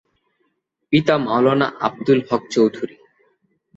পিতা 0.93 1.15
মাওলানা 1.17 1.67
আবদুল 1.79 2.19
হক 2.29 2.43
চৌধুরী। 2.53 2.95